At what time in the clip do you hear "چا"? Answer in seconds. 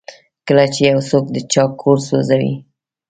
1.51-1.63